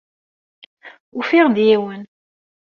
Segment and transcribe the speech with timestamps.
[1.17, 2.03] Ufiɣ-d yiwen.